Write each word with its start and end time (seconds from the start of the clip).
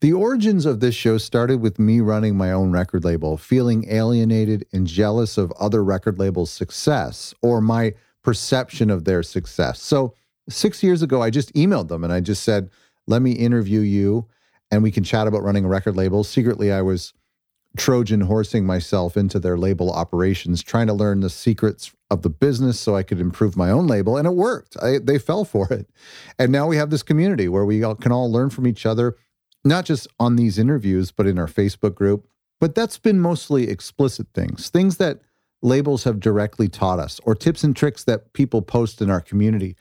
The 0.00 0.14
origins 0.14 0.64
of 0.64 0.80
this 0.80 0.94
show 0.94 1.18
started 1.18 1.60
with 1.60 1.78
me 1.78 2.00
running 2.00 2.34
my 2.34 2.52
own 2.52 2.72
record 2.72 3.04
label, 3.04 3.36
feeling 3.36 3.84
alienated 3.90 4.66
and 4.72 4.86
jealous 4.86 5.36
of 5.36 5.52
other 5.52 5.84
record 5.84 6.18
labels' 6.18 6.50
success 6.50 7.34
or 7.42 7.60
my 7.60 7.92
perception 8.22 8.88
of 8.88 9.04
their 9.04 9.22
success. 9.22 9.82
So, 9.82 10.14
six 10.48 10.82
years 10.82 11.02
ago, 11.02 11.22
I 11.22 11.28
just 11.28 11.52
emailed 11.52 11.88
them 11.88 12.02
and 12.02 12.12
I 12.12 12.20
just 12.20 12.44
said, 12.44 12.70
Let 13.06 13.20
me 13.20 13.32
interview 13.32 13.80
you 13.80 14.26
and 14.70 14.82
we 14.82 14.90
can 14.90 15.04
chat 15.04 15.26
about 15.26 15.42
running 15.42 15.66
a 15.66 15.68
record 15.68 15.96
label. 15.96 16.24
Secretly, 16.24 16.72
I 16.72 16.80
was 16.80 17.12
Trojan 17.76 18.22
horsing 18.22 18.64
myself 18.64 19.18
into 19.18 19.38
their 19.38 19.58
label 19.58 19.92
operations, 19.92 20.62
trying 20.62 20.86
to 20.86 20.94
learn 20.94 21.20
the 21.20 21.28
secrets 21.28 21.92
of 22.10 22.22
the 22.22 22.30
business 22.30 22.80
so 22.80 22.96
I 22.96 23.02
could 23.02 23.20
improve 23.20 23.54
my 23.54 23.70
own 23.70 23.86
label. 23.86 24.16
And 24.16 24.26
it 24.26 24.32
worked. 24.32 24.78
I, 24.82 24.98
they 24.98 25.18
fell 25.18 25.44
for 25.44 25.70
it. 25.70 25.90
And 26.38 26.50
now 26.50 26.66
we 26.66 26.78
have 26.78 26.88
this 26.88 27.02
community 27.02 27.48
where 27.48 27.66
we 27.66 27.84
all, 27.84 27.94
can 27.94 28.12
all 28.12 28.32
learn 28.32 28.48
from 28.48 28.66
each 28.66 28.86
other 28.86 29.16
not 29.64 29.84
just 29.84 30.08
on 30.18 30.36
these 30.36 30.58
interviews, 30.58 31.10
but 31.10 31.26
in 31.26 31.38
our 31.38 31.46
Facebook 31.46 31.94
group. 31.94 32.26
But 32.60 32.74
that's 32.74 32.98
been 32.98 33.20
mostly 33.20 33.68
explicit 33.68 34.28
things, 34.34 34.68
things 34.68 34.98
that 34.98 35.20
labels 35.62 36.04
have 36.04 36.20
directly 36.20 36.68
taught 36.68 36.98
us, 36.98 37.20
or 37.24 37.34
tips 37.34 37.64
and 37.64 37.74
tricks 37.74 38.04
that 38.04 38.32
people 38.32 38.62
post 38.62 39.00
in 39.00 39.10
our 39.10 39.20
community. 39.20 39.76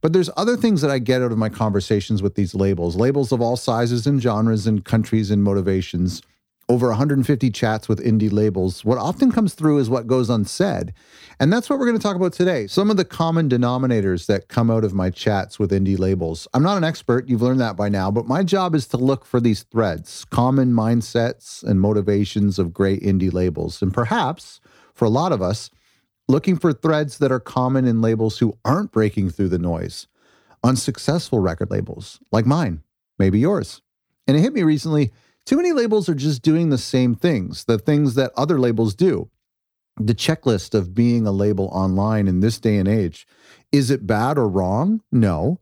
But 0.00 0.12
there's 0.12 0.30
other 0.36 0.56
things 0.56 0.80
that 0.80 0.90
I 0.90 0.98
get 0.98 1.22
out 1.22 1.32
of 1.32 1.38
my 1.38 1.48
conversations 1.48 2.22
with 2.22 2.34
these 2.34 2.54
labels, 2.54 2.96
labels 2.96 3.32
of 3.32 3.40
all 3.40 3.56
sizes 3.56 4.06
and 4.06 4.22
genres 4.22 4.66
and 4.66 4.84
countries 4.84 5.30
and 5.30 5.42
motivations 5.42 6.22
over 6.70 6.86
150 6.86 7.50
chats 7.50 7.88
with 7.88 7.98
indie 7.98 8.30
labels, 8.30 8.84
what 8.84 8.96
often 8.96 9.32
comes 9.32 9.54
through 9.54 9.78
is 9.78 9.90
what 9.90 10.06
goes 10.06 10.30
unsaid. 10.30 10.92
And 11.40 11.52
that's 11.52 11.68
what 11.68 11.80
we're 11.80 11.86
going 11.86 11.98
to 11.98 12.02
talk 12.02 12.14
about 12.14 12.32
today. 12.32 12.68
Some 12.68 12.92
of 12.92 12.96
the 12.96 13.04
common 13.04 13.48
denominators 13.48 14.26
that 14.26 14.46
come 14.46 14.70
out 14.70 14.84
of 14.84 14.94
my 14.94 15.10
chats 15.10 15.58
with 15.58 15.72
indie 15.72 15.98
labels. 15.98 16.46
I'm 16.54 16.62
not 16.62 16.76
an 16.76 16.84
expert, 16.84 17.28
you've 17.28 17.42
learned 17.42 17.60
that 17.60 17.76
by 17.76 17.88
now, 17.88 18.12
but 18.12 18.28
my 18.28 18.44
job 18.44 18.76
is 18.76 18.86
to 18.88 18.96
look 18.96 19.24
for 19.24 19.40
these 19.40 19.64
threads, 19.64 20.24
common 20.26 20.72
mindsets 20.72 21.64
and 21.64 21.80
motivations 21.80 22.56
of 22.60 22.72
great 22.72 23.02
indie 23.02 23.32
labels. 23.32 23.82
And 23.82 23.92
perhaps 23.92 24.60
for 24.94 25.06
a 25.06 25.10
lot 25.10 25.32
of 25.32 25.42
us, 25.42 25.70
looking 26.28 26.56
for 26.56 26.72
threads 26.72 27.18
that 27.18 27.32
are 27.32 27.40
common 27.40 27.84
in 27.84 28.00
labels 28.00 28.38
who 28.38 28.56
aren't 28.64 28.92
breaking 28.92 29.30
through 29.30 29.48
the 29.48 29.58
noise, 29.58 30.06
unsuccessful 30.62 31.40
record 31.40 31.72
labels 31.72 32.20
like 32.30 32.46
mine, 32.46 32.84
maybe 33.18 33.40
yours. 33.40 33.82
And 34.28 34.36
it 34.36 34.40
hit 34.40 34.52
me 34.52 34.62
recently 34.62 35.10
too 35.50 35.56
many 35.56 35.72
labels 35.72 36.08
are 36.08 36.14
just 36.14 36.42
doing 36.42 36.70
the 36.70 36.78
same 36.78 37.12
things, 37.12 37.64
the 37.64 37.76
things 37.76 38.14
that 38.14 38.30
other 38.36 38.56
labels 38.56 38.94
do. 38.94 39.28
The 39.96 40.14
checklist 40.14 40.74
of 40.74 40.94
being 40.94 41.26
a 41.26 41.32
label 41.32 41.64
online 41.72 42.28
in 42.28 42.38
this 42.38 42.60
day 42.60 42.76
and 42.76 42.86
age 42.86 43.26
is 43.72 43.90
it 43.90 44.06
bad 44.06 44.38
or 44.38 44.48
wrong? 44.48 45.02
No. 45.10 45.58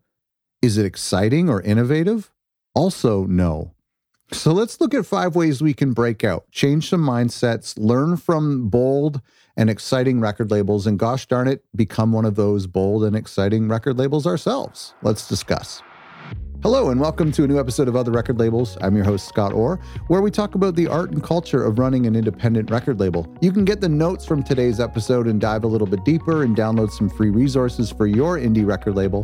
Is 0.60 0.76
it 0.76 0.84
exciting 0.84 1.48
or 1.48 1.62
innovative? 1.62 2.30
Also, 2.74 3.24
no. 3.24 3.72
So 4.30 4.52
let's 4.52 4.78
look 4.78 4.92
at 4.92 5.06
five 5.06 5.34
ways 5.34 5.62
we 5.62 5.72
can 5.72 5.94
break 5.94 6.22
out, 6.22 6.44
change 6.52 6.90
some 6.90 7.00
mindsets, 7.00 7.78
learn 7.78 8.18
from 8.18 8.68
bold 8.68 9.22
and 9.56 9.70
exciting 9.70 10.20
record 10.20 10.50
labels, 10.50 10.86
and 10.86 10.98
gosh 10.98 11.24
darn 11.24 11.48
it, 11.48 11.64
become 11.74 12.12
one 12.12 12.26
of 12.26 12.34
those 12.34 12.66
bold 12.66 13.04
and 13.04 13.16
exciting 13.16 13.68
record 13.68 13.96
labels 13.96 14.26
ourselves. 14.26 14.92
Let's 15.00 15.26
discuss. 15.26 15.82
Hello, 16.60 16.90
and 16.90 17.00
welcome 17.00 17.30
to 17.30 17.44
a 17.44 17.46
new 17.46 17.60
episode 17.60 17.86
of 17.86 17.94
Other 17.94 18.10
Record 18.10 18.40
Labels. 18.40 18.76
I'm 18.80 18.96
your 18.96 19.04
host, 19.04 19.28
Scott 19.28 19.52
Orr, 19.52 19.78
where 20.08 20.20
we 20.20 20.32
talk 20.32 20.56
about 20.56 20.74
the 20.74 20.88
art 20.88 21.12
and 21.12 21.22
culture 21.22 21.64
of 21.64 21.78
running 21.78 22.04
an 22.04 22.16
independent 22.16 22.68
record 22.72 22.98
label. 22.98 23.32
You 23.40 23.52
can 23.52 23.64
get 23.64 23.80
the 23.80 23.88
notes 23.88 24.24
from 24.24 24.42
today's 24.42 24.80
episode 24.80 25.28
and 25.28 25.40
dive 25.40 25.62
a 25.62 25.68
little 25.68 25.86
bit 25.86 26.04
deeper 26.04 26.42
and 26.42 26.56
download 26.56 26.90
some 26.90 27.10
free 27.10 27.30
resources 27.30 27.92
for 27.92 28.08
your 28.08 28.38
indie 28.38 28.66
record 28.66 28.96
label 28.96 29.22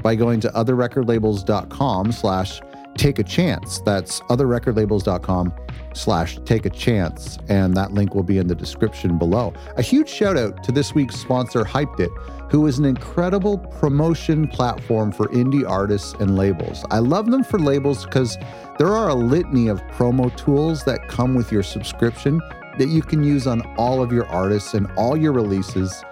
by 0.00 0.14
going 0.14 0.38
to 0.38 0.48
otherrecordlabels.com 0.50 2.12
slash 2.12 2.60
take 2.96 3.18
a 3.18 3.24
chance. 3.24 3.80
That's 3.80 4.20
otherrecordlabels.com 4.22 5.52
slash 5.94 6.38
take 6.44 6.66
a 6.66 6.70
chance. 6.70 7.38
And 7.48 7.76
that 7.76 7.92
link 7.92 8.14
will 8.14 8.22
be 8.22 8.38
in 8.38 8.46
the 8.46 8.54
description 8.54 9.18
below. 9.18 9.52
A 9.76 9.82
huge 9.82 10.08
shout 10.08 10.36
out 10.36 10.62
to 10.64 10.72
this 10.72 10.94
week's 10.94 11.16
sponsor, 11.16 11.64
Hypeddit, 11.64 12.10
who 12.50 12.66
is 12.66 12.78
an 12.78 12.84
incredible 12.84 13.58
promotion 13.58 14.46
platform 14.48 15.12
for 15.12 15.26
indie 15.28 15.68
artists 15.68 16.14
and 16.20 16.36
labels. 16.36 16.84
I 16.90 16.98
love 16.98 17.30
them 17.30 17.44
for 17.44 17.58
labels 17.58 18.04
because 18.04 18.38
there 18.78 18.92
are 18.92 19.08
a 19.08 19.14
litany 19.14 19.68
of 19.68 19.80
promo 19.88 20.34
tools 20.36 20.84
that 20.84 21.08
come 21.08 21.34
with 21.34 21.50
your 21.50 21.62
subscription 21.62 22.40
that 22.78 22.88
you 22.88 23.02
can 23.02 23.24
use 23.24 23.46
on 23.46 23.62
all 23.78 24.02
of 24.02 24.12
your 24.12 24.26
artists 24.26 24.74
and 24.74 24.86
all 24.96 25.16
your 25.16 25.32
releases 25.32 26.04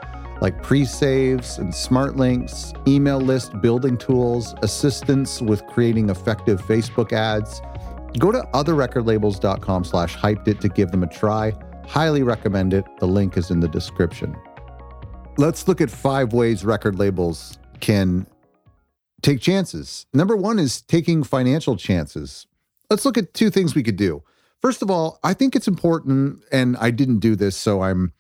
like 0.44 0.62
pre 0.62 0.84
saves 0.84 1.56
and 1.56 1.75
smart 1.75 2.16
links, 2.16 2.75
email 2.87 3.19
list 3.19 3.59
building 3.62 3.97
tools, 3.97 4.55
assistance 4.60 5.41
with 5.41 5.66
creating 5.69 6.10
effective 6.10 6.60
Facebook 6.60 7.15
ads. 7.15 7.62
Go 8.19 8.31
to 8.31 8.43
otherrecordlabels.com 8.53 9.84
slash 9.84 10.15
hypeddit 10.15 10.60
to 10.60 10.69
give 10.69 10.91
them 10.91 11.03
a 11.03 11.06
try. 11.06 11.54
Highly 11.88 12.22
recommend 12.22 12.75
it. 12.75 12.84
The 12.99 13.06
link 13.06 13.38
is 13.38 13.50
in 13.50 13.60
the 13.60 13.69
description. 13.69 14.37
Let's 15.38 15.66
look 15.66 15.81
at 15.81 15.91
five 15.91 16.34
ways 16.34 16.62
record 16.62 16.99
labels 16.99 17.59
can 17.81 18.27
take 19.22 19.41
chances. 19.41 20.04
Number 20.12 20.37
one 20.37 20.59
is 20.59 20.83
taking 20.83 21.25
financial 21.25 21.75
chances. 21.75 22.47
Let's 22.91 23.06
look 23.06 23.16
at 23.16 23.33
two 23.33 23.49
things 23.49 23.75
we 23.75 23.83
could 23.83 23.97
do. 23.97 24.22
First 24.60 24.83
of 24.83 24.91
all, 24.91 25.19
I 25.25 25.33
think 25.33 25.56
it's 25.56 25.69
important, 25.69 26.43
and 26.53 26.77
I 26.77 26.91
didn't 26.91 27.21
do 27.21 27.34
this, 27.34 27.56
so 27.56 27.81
I'm 27.81 28.12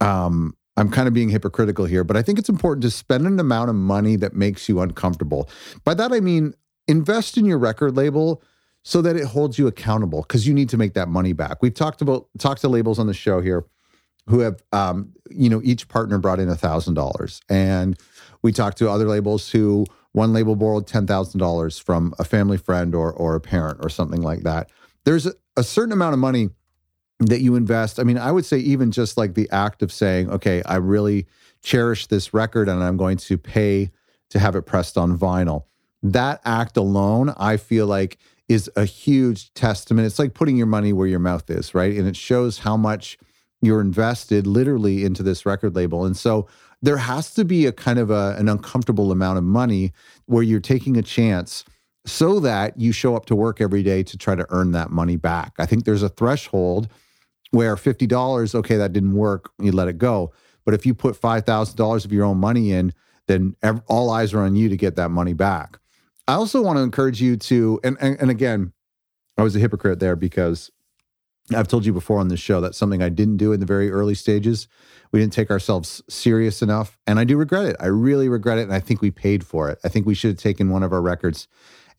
um, 0.00 0.56
I'm 0.76 0.90
kind 0.90 1.06
of 1.06 1.14
being 1.14 1.28
hypocritical 1.28 1.84
here, 1.84 2.02
but 2.02 2.16
I 2.16 2.22
think 2.22 2.38
it's 2.38 2.48
important 2.48 2.82
to 2.82 2.90
spend 2.90 3.26
an 3.26 3.38
amount 3.38 3.68
of 3.68 3.76
money 3.76 4.16
that 4.16 4.34
makes 4.34 4.68
you 4.68 4.80
uncomfortable. 4.80 5.48
By 5.84 5.94
that, 5.94 6.12
I 6.12 6.20
mean 6.20 6.54
invest 6.88 7.36
in 7.36 7.44
your 7.44 7.58
record 7.58 7.96
label 7.96 8.42
so 8.82 9.00
that 9.02 9.16
it 9.16 9.24
holds 9.24 9.58
you 9.58 9.66
accountable 9.66 10.22
because 10.22 10.46
you 10.46 10.54
need 10.54 10.68
to 10.70 10.76
make 10.76 10.94
that 10.94 11.08
money 11.08 11.32
back. 11.32 11.62
We've 11.62 11.74
talked 11.74 12.02
about 12.02 12.26
talked 12.38 12.62
to 12.62 12.68
labels 12.68 12.98
on 12.98 13.06
the 13.06 13.14
show 13.14 13.40
here 13.40 13.64
who 14.28 14.40
have 14.40 14.62
um, 14.72 15.12
you 15.30 15.48
know 15.48 15.60
each 15.64 15.88
partner 15.88 16.18
brought 16.18 16.40
in 16.40 16.48
a 16.48 16.56
thousand 16.56 16.94
dollars 16.94 17.40
and 17.48 17.98
we 18.42 18.52
talked 18.52 18.78
to 18.78 18.90
other 18.90 19.06
labels 19.06 19.50
who 19.50 19.86
one 20.12 20.32
label 20.32 20.56
borrowed 20.56 20.86
ten 20.86 21.06
thousand 21.06 21.38
dollars 21.38 21.78
from 21.78 22.14
a 22.18 22.24
family 22.24 22.56
friend 22.56 22.94
or 22.94 23.12
or 23.12 23.34
a 23.34 23.40
parent 23.40 23.78
or 23.82 23.88
something 23.88 24.20
like 24.20 24.42
that. 24.42 24.70
There's 25.04 25.26
a, 25.26 25.34
a 25.56 25.62
certain 25.62 25.92
amount 25.92 26.14
of 26.14 26.18
money 26.18 26.50
that 27.26 27.40
you 27.40 27.54
invest. 27.54 27.98
I 27.98 28.04
mean, 28.04 28.18
I 28.18 28.32
would 28.32 28.44
say 28.44 28.58
even 28.58 28.90
just 28.90 29.16
like 29.16 29.34
the 29.34 29.48
act 29.50 29.82
of 29.82 29.92
saying, 29.92 30.30
okay, 30.30 30.62
I 30.64 30.76
really 30.76 31.26
cherish 31.62 32.06
this 32.06 32.34
record 32.34 32.68
and 32.68 32.82
I'm 32.82 32.96
going 32.96 33.16
to 33.18 33.38
pay 33.38 33.90
to 34.30 34.38
have 34.38 34.56
it 34.56 34.62
pressed 34.62 34.96
on 34.96 35.16
vinyl. 35.18 35.64
That 36.02 36.40
act 36.44 36.76
alone, 36.76 37.34
I 37.36 37.56
feel 37.56 37.86
like 37.86 38.18
is 38.48 38.70
a 38.76 38.84
huge 38.84 39.52
testament. 39.54 40.06
It's 40.06 40.18
like 40.18 40.34
putting 40.34 40.56
your 40.56 40.66
money 40.66 40.92
where 40.92 41.06
your 41.06 41.20
mouth 41.20 41.48
is, 41.48 41.74
right? 41.74 41.96
And 41.96 42.06
it 42.06 42.16
shows 42.16 42.58
how 42.58 42.76
much 42.76 43.18
you're 43.60 43.80
invested 43.80 44.46
literally 44.46 45.04
into 45.04 45.22
this 45.22 45.46
record 45.46 45.76
label. 45.76 46.04
And 46.04 46.16
so 46.16 46.48
there 46.82 46.96
has 46.96 47.32
to 47.34 47.44
be 47.44 47.66
a 47.66 47.72
kind 47.72 47.98
of 47.98 48.10
a, 48.10 48.34
an 48.38 48.48
uncomfortable 48.48 49.12
amount 49.12 49.38
of 49.38 49.44
money 49.44 49.92
where 50.26 50.42
you're 50.42 50.60
taking 50.60 50.96
a 50.96 51.02
chance 51.02 51.64
so 52.04 52.40
that 52.40 52.78
you 52.80 52.90
show 52.90 53.14
up 53.14 53.26
to 53.26 53.36
work 53.36 53.60
every 53.60 53.82
day 53.82 54.02
to 54.02 54.18
try 54.18 54.34
to 54.34 54.46
earn 54.50 54.72
that 54.72 54.90
money 54.90 55.16
back. 55.16 55.52
I 55.58 55.66
think 55.66 55.84
there's 55.84 56.02
a 56.02 56.08
threshold 56.08 56.88
where 57.52 57.76
$50, 57.76 58.54
okay, 58.54 58.76
that 58.76 58.92
didn't 58.92 59.14
work, 59.14 59.50
you 59.58 59.72
let 59.72 59.88
it 59.88 59.98
go. 59.98 60.32
But 60.64 60.74
if 60.74 60.84
you 60.84 60.94
put 60.94 61.20
$5,000 61.20 62.04
of 62.04 62.12
your 62.12 62.24
own 62.24 62.38
money 62.38 62.72
in, 62.72 62.92
then 63.28 63.56
all 63.86 64.10
eyes 64.10 64.34
are 64.34 64.40
on 64.40 64.56
you 64.56 64.68
to 64.68 64.76
get 64.76 64.96
that 64.96 65.10
money 65.10 65.32
back. 65.32 65.78
I 66.26 66.34
also 66.34 66.62
want 66.62 66.78
to 66.78 66.82
encourage 66.82 67.20
you 67.20 67.36
to, 67.36 67.78
and, 67.84 67.96
and, 68.00 68.16
and 68.20 68.30
again, 68.30 68.72
I 69.36 69.42
was 69.42 69.54
a 69.54 69.58
hypocrite 69.58 70.00
there 70.00 70.16
because 70.16 70.70
I've 71.54 71.68
told 71.68 71.84
you 71.84 71.92
before 71.92 72.18
on 72.18 72.28
this 72.28 72.40
show 72.40 72.60
that's 72.60 72.78
something 72.78 73.02
I 73.02 73.08
didn't 73.08 73.36
do 73.36 73.52
in 73.52 73.60
the 73.60 73.66
very 73.66 73.90
early 73.90 74.14
stages. 74.14 74.68
We 75.10 75.20
didn't 75.20 75.32
take 75.32 75.50
ourselves 75.50 76.02
serious 76.08 76.62
enough. 76.62 76.98
And 77.06 77.18
I 77.18 77.24
do 77.24 77.36
regret 77.36 77.66
it. 77.66 77.76
I 77.80 77.86
really 77.86 78.28
regret 78.28 78.58
it. 78.58 78.62
And 78.62 78.72
I 78.72 78.80
think 78.80 79.02
we 79.02 79.10
paid 79.10 79.44
for 79.44 79.68
it. 79.68 79.78
I 79.84 79.88
think 79.88 80.06
we 80.06 80.14
should 80.14 80.30
have 80.30 80.38
taken 80.38 80.70
one 80.70 80.82
of 80.82 80.92
our 80.92 81.02
records 81.02 81.48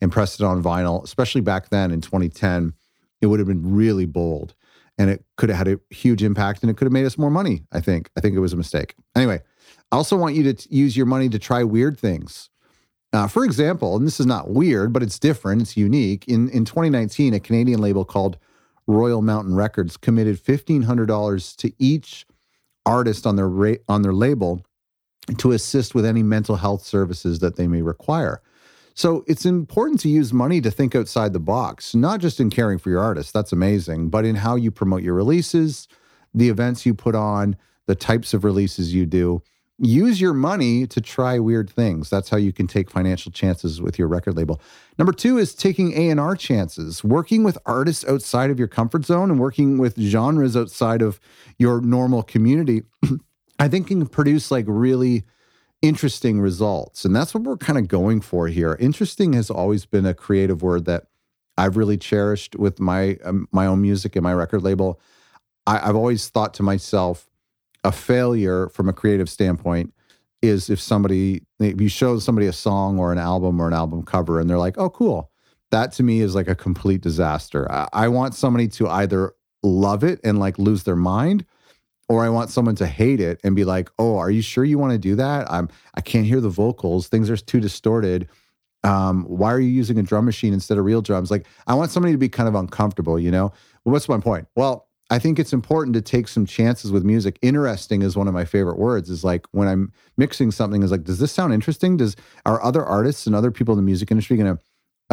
and 0.00 0.10
pressed 0.10 0.40
it 0.40 0.44
on 0.44 0.62
vinyl, 0.62 1.04
especially 1.04 1.42
back 1.42 1.68
then 1.68 1.90
in 1.90 2.00
2010. 2.00 2.72
It 3.20 3.26
would 3.26 3.38
have 3.38 3.48
been 3.48 3.74
really 3.74 4.06
bold 4.06 4.54
and 4.98 5.10
it 5.10 5.24
could 5.36 5.48
have 5.48 5.58
had 5.58 5.68
a 5.68 5.80
huge 5.94 6.22
impact 6.22 6.62
and 6.62 6.70
it 6.70 6.76
could 6.76 6.86
have 6.86 6.92
made 6.92 7.06
us 7.06 7.18
more 7.18 7.30
money. 7.30 7.62
I 7.72 7.80
think. 7.80 8.10
I 8.16 8.20
think 8.20 8.34
it 8.34 8.40
was 8.40 8.52
a 8.52 8.56
mistake. 8.56 8.94
Anyway, 9.16 9.40
I 9.92 9.96
also 9.96 10.16
want 10.16 10.34
you 10.34 10.42
to 10.44 10.54
t- 10.54 10.74
use 10.74 10.96
your 10.96 11.06
money 11.06 11.28
to 11.28 11.38
try 11.38 11.62
weird 11.62 11.98
things. 11.98 12.50
Uh, 13.12 13.28
for 13.28 13.44
example, 13.44 13.96
and 13.96 14.04
this 14.04 14.18
is 14.18 14.26
not 14.26 14.50
weird, 14.50 14.92
but 14.92 15.02
it's 15.02 15.20
different, 15.20 15.62
it's 15.62 15.76
unique. 15.76 16.26
In, 16.26 16.48
in 16.48 16.64
2019, 16.64 17.32
a 17.32 17.38
Canadian 17.38 17.80
label 17.80 18.04
called 18.04 18.38
Royal 18.88 19.22
Mountain 19.22 19.54
Records 19.54 19.96
committed 19.96 20.36
$1,500 20.42 21.56
to 21.56 21.72
each 21.78 22.26
artist 22.84 23.24
on 23.24 23.36
their, 23.36 23.48
ra- 23.48 23.76
on 23.88 24.02
their 24.02 24.12
label 24.12 24.62
to 25.38 25.52
assist 25.52 25.94
with 25.94 26.04
any 26.04 26.24
mental 26.24 26.56
health 26.56 26.82
services 26.82 27.38
that 27.38 27.54
they 27.54 27.68
may 27.68 27.82
require. 27.82 28.42
So 28.94 29.24
it's 29.26 29.44
important 29.44 29.98
to 30.00 30.08
use 30.08 30.32
money 30.32 30.60
to 30.60 30.70
think 30.70 30.94
outside 30.94 31.32
the 31.32 31.40
box, 31.40 31.94
not 31.96 32.20
just 32.20 32.38
in 32.38 32.48
caring 32.48 32.78
for 32.78 32.90
your 32.90 33.00
artists, 33.00 33.32
that's 33.32 33.52
amazing, 33.52 34.08
but 34.08 34.24
in 34.24 34.36
how 34.36 34.54
you 34.54 34.70
promote 34.70 35.02
your 35.02 35.14
releases, 35.14 35.88
the 36.32 36.48
events 36.48 36.86
you 36.86 36.94
put 36.94 37.16
on, 37.16 37.56
the 37.86 37.96
types 37.96 38.32
of 38.32 38.44
releases 38.44 38.94
you 38.94 39.04
do. 39.04 39.42
use 39.78 40.20
your 40.20 40.32
money 40.32 40.86
to 40.86 41.00
try 41.00 41.36
weird 41.40 41.68
things. 41.68 42.08
That's 42.08 42.30
how 42.30 42.36
you 42.36 42.52
can 42.52 42.68
take 42.68 42.88
financial 42.88 43.32
chances 43.32 43.82
with 43.82 43.98
your 43.98 44.06
record 44.06 44.36
label. 44.36 44.60
Number 44.98 45.12
two 45.12 45.36
is 45.36 45.52
taking 45.52 45.92
A&R 45.94 46.36
chances, 46.36 47.02
working 47.02 47.42
with 47.42 47.58
artists 47.66 48.04
outside 48.06 48.50
of 48.50 48.58
your 48.60 48.68
comfort 48.68 49.04
zone 49.04 49.32
and 49.32 49.40
working 49.40 49.76
with 49.78 49.98
genres 49.98 50.56
outside 50.56 51.02
of 51.02 51.18
your 51.58 51.80
normal 51.80 52.22
community. 52.22 52.82
I 53.58 53.66
think 53.66 53.88
can 53.88 54.06
produce 54.06 54.52
like 54.52 54.66
really 54.68 55.24
interesting 55.84 56.40
results. 56.40 57.04
And 57.04 57.14
that's 57.14 57.34
what 57.34 57.42
we're 57.42 57.58
kind 57.58 57.78
of 57.78 57.88
going 57.88 58.22
for 58.22 58.48
here. 58.48 58.74
Interesting 58.80 59.34
has 59.34 59.50
always 59.50 59.84
been 59.84 60.06
a 60.06 60.14
creative 60.14 60.62
word 60.62 60.86
that 60.86 61.04
I've 61.58 61.76
really 61.76 61.98
cherished 61.98 62.56
with 62.56 62.80
my 62.80 63.18
um, 63.22 63.48
my 63.52 63.66
own 63.66 63.82
music 63.82 64.16
and 64.16 64.22
my 64.22 64.32
record 64.32 64.62
label. 64.62 64.98
I, 65.66 65.88
I've 65.88 65.94
always 65.94 66.28
thought 66.30 66.54
to 66.54 66.62
myself, 66.62 67.28
a 67.84 67.92
failure 67.92 68.70
from 68.70 68.88
a 68.88 68.94
creative 68.94 69.28
standpoint 69.28 69.92
is 70.40 70.70
if 70.70 70.80
somebody 70.80 71.42
if 71.60 71.80
you 71.80 71.88
show 71.88 72.18
somebody 72.18 72.46
a 72.46 72.52
song 72.52 72.98
or 72.98 73.12
an 73.12 73.18
album 73.18 73.60
or 73.60 73.68
an 73.68 73.74
album 73.74 74.02
cover 74.04 74.40
and 74.40 74.48
they're 74.48 74.58
like, 74.58 74.78
"Oh, 74.78 74.88
cool," 74.88 75.30
that 75.70 75.92
to 75.92 76.02
me 76.02 76.20
is 76.20 76.34
like 76.34 76.48
a 76.48 76.54
complete 76.54 77.02
disaster. 77.02 77.70
I, 77.70 77.88
I 77.92 78.08
want 78.08 78.34
somebody 78.34 78.68
to 78.68 78.88
either 78.88 79.34
love 79.62 80.02
it 80.02 80.18
and 80.24 80.38
like 80.38 80.58
lose 80.58 80.84
their 80.84 80.96
mind, 80.96 81.44
or 82.08 82.24
I 82.24 82.28
want 82.28 82.50
someone 82.50 82.76
to 82.76 82.86
hate 82.86 83.20
it 83.20 83.40
and 83.44 83.56
be 83.56 83.64
like, 83.64 83.90
"Oh, 83.98 84.16
are 84.16 84.30
you 84.30 84.42
sure 84.42 84.64
you 84.64 84.78
want 84.78 84.92
to 84.92 84.98
do 84.98 85.16
that? 85.16 85.50
I'm 85.50 85.68
I 85.94 86.00
can't 86.00 86.26
hear 86.26 86.40
the 86.40 86.48
vocals. 86.48 87.08
Things 87.08 87.30
are 87.30 87.36
too 87.36 87.60
distorted." 87.60 88.28
Um, 88.84 89.24
why 89.24 89.50
are 89.50 89.60
you 89.60 89.70
using 89.70 89.98
a 89.98 90.02
drum 90.02 90.26
machine 90.26 90.52
instead 90.52 90.76
of 90.76 90.84
real 90.84 91.00
drums? 91.00 91.30
Like, 91.30 91.46
I 91.66 91.72
want 91.74 91.90
somebody 91.90 92.12
to 92.12 92.18
be 92.18 92.28
kind 92.28 92.50
of 92.50 92.54
uncomfortable, 92.54 93.18
you 93.18 93.30
know? 93.30 93.50
Well, 93.84 93.94
what's 93.94 94.10
my 94.10 94.20
point? 94.20 94.46
Well, 94.56 94.88
I 95.10 95.18
think 95.18 95.38
it's 95.38 95.52
important 95.54 95.94
to 95.94 96.02
take 96.02 96.28
some 96.28 96.44
chances 96.44 96.92
with 96.92 97.02
music. 97.02 97.38
Interesting 97.40 98.02
is 98.02 98.16
one 98.16 98.28
of 98.28 98.34
my 98.34 98.44
favorite 98.44 98.78
words. 98.78 99.10
Is 99.10 99.24
like 99.24 99.46
when 99.52 99.68
I'm 99.68 99.92
mixing 100.16 100.50
something, 100.50 100.82
is 100.82 100.90
like, 100.90 101.04
does 101.04 101.18
this 101.18 101.32
sound 101.32 101.52
interesting? 101.52 101.96
Does 101.96 102.16
are 102.46 102.62
other 102.62 102.84
artists 102.84 103.26
and 103.26 103.34
other 103.34 103.50
people 103.50 103.72
in 103.72 103.76
the 103.76 103.82
music 103.82 104.10
industry 104.10 104.36
going 104.36 104.56
to, 104.56 104.62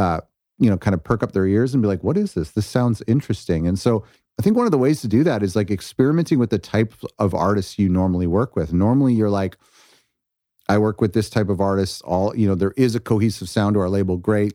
uh, 0.01 0.21
you 0.59 0.69
know, 0.69 0.77
kind 0.77 0.93
of 0.93 1.03
perk 1.03 1.23
up 1.23 1.33
their 1.33 1.45
ears 1.45 1.73
and 1.73 1.81
be 1.81 1.87
like, 1.87 2.03
what 2.03 2.17
is 2.17 2.33
this? 2.33 2.51
This 2.51 2.65
sounds 2.65 3.01
interesting. 3.07 3.67
And 3.67 3.77
so 3.77 4.05
I 4.39 4.43
think 4.43 4.57
one 4.57 4.65
of 4.65 4.71
the 4.71 4.77
ways 4.77 5.01
to 5.01 5.07
do 5.07 5.23
that 5.23 5.43
is 5.43 5.55
like 5.55 5.69
experimenting 5.69 6.39
with 6.39 6.49
the 6.49 6.57
type 6.57 6.93
of 7.19 7.33
artists 7.33 7.77
you 7.77 7.89
normally 7.89 8.27
work 8.27 8.55
with. 8.55 8.73
Normally, 8.73 9.13
you're 9.13 9.29
like, 9.29 9.57
I 10.67 10.77
work 10.77 11.01
with 11.01 11.13
this 11.13 11.29
type 11.29 11.49
of 11.49 11.61
artists. 11.61 12.01
All 12.01 12.35
you 12.35 12.47
know, 12.47 12.55
there 12.55 12.73
is 12.77 12.95
a 12.95 12.99
cohesive 12.99 13.49
sound 13.49 13.75
to 13.75 13.81
our 13.81 13.89
label. 13.89 14.17
Great. 14.17 14.53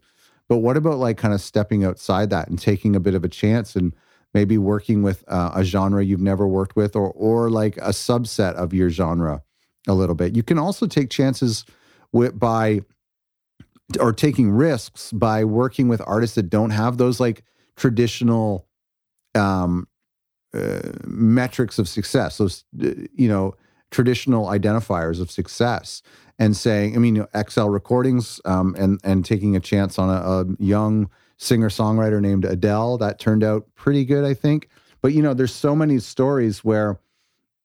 But 0.49 0.59
what 0.59 0.77
about 0.77 0.99
like 0.99 1.19
kind 1.19 1.35
of 1.35 1.41
stepping 1.41 1.85
outside 1.85 2.31
that 2.31 2.49
and 2.49 2.59
taking 2.59 2.97
a 2.97 3.01
bit 3.01 3.15
of 3.15 3.25
a 3.25 3.29
chance 3.29 3.77
and 3.77 3.95
maybe 4.33 4.59
working 4.59 5.03
with 5.03 5.25
uh, 5.29 5.53
a 5.55 5.65
genre 5.65 6.05
you've 6.05 6.21
never 6.21 6.47
worked 6.47 6.77
with 6.77 6.95
or 6.97 7.11
or 7.13 7.51
like 7.51 7.77
a 7.79 7.91
subset 7.91 8.55
of 8.55 8.73
your 8.73 8.91
genre 8.91 9.43
a 9.87 9.95
little 9.95 10.15
bit. 10.15 10.35
You 10.37 10.43
can 10.43 10.59
also 10.59 10.87
take 10.87 11.11
chances 11.11 11.65
with 12.13 12.39
by 12.39 12.81
or 14.01 14.13
taking 14.13 14.51
risks 14.51 15.13
by 15.13 15.45
working 15.45 15.89
with 15.89 16.03
artists 16.07 16.35
that 16.35 16.51
don't 16.51 16.71
have 16.71 16.99
those 16.99 17.21
like 17.21 17.45
traditional 17.77 18.67
um, 19.37 19.87
uh, 20.55 20.81
metrics 21.05 21.79
of 21.79 21.89
success, 21.89 22.39
those 22.39 22.65
uh, 22.83 22.91
you 23.15 23.29
know 23.29 23.55
traditional 23.91 24.47
identifiers 24.47 25.21
of 25.21 25.31
success, 25.31 26.03
and 26.39 26.57
saying, 26.57 26.97
I 26.97 26.99
mean, 26.99 27.17
you 27.17 27.29
know, 27.33 27.43
XL 27.49 27.69
Recordings, 27.69 28.41
um, 28.45 28.75
and 28.79 29.01
and 29.05 29.25
taking 29.25 29.57
a 29.57 29.61
chance 29.61 29.99
on 29.99 30.09
a, 30.09 30.13
a 30.13 30.45
young 30.59 31.11
singer 31.37 31.69
songwriter 31.69 32.21
named 32.21 32.45
Adele. 32.45 32.99
That 32.99 33.19
turned 33.19 33.45
out 33.45 33.67
pretty 33.75 34.05
good, 34.05 34.25
I 34.25 34.35
think. 34.35 34.69
But 35.03 35.13
you 35.13 35.23
know, 35.23 35.35
there's 35.35 35.55
so 35.55 35.77
many 35.77 35.99
stories 35.99 36.65
where 36.65 36.99